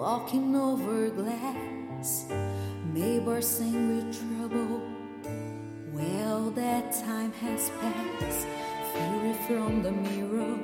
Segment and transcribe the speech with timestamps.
[0.00, 2.26] walking over glass.
[2.92, 4.80] Neighbors sing with trouble.
[5.92, 8.46] Well, that time has passed.
[8.92, 10.56] Fury from the mirror.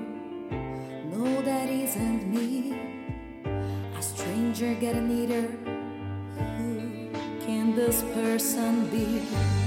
[1.13, 2.75] No, that isn't me.
[3.99, 5.49] A stranger getting neater.
[6.57, 7.11] Who
[7.45, 9.66] can this person be?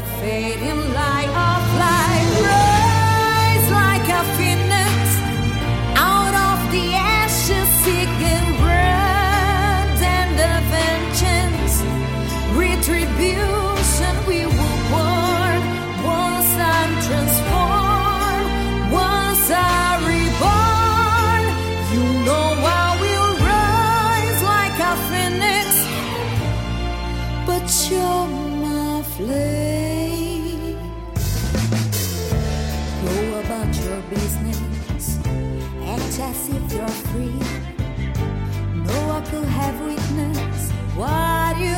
[0.00, 0.87] fade
[34.28, 35.18] business.
[35.84, 37.38] Act as if you're free.
[38.74, 41.76] No one could have witnessed what you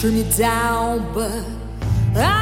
[0.00, 1.44] turn me down, but
[2.16, 2.39] I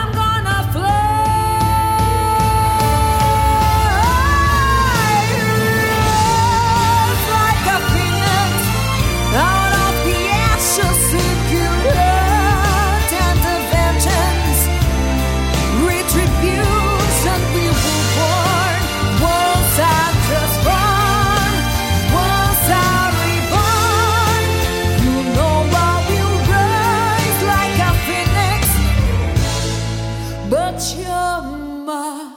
[30.51, 31.43] but you're
[31.85, 32.33] my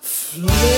[0.00, 0.75] flame.